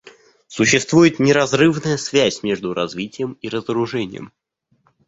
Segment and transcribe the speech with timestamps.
[0.47, 4.33] Существует неразрывная связь между развитием и разоружением.